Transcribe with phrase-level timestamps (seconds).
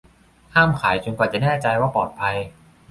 [0.53, 2.37] ห้ามขายจนกว่าจะแน่ใจว่าปลอดภัย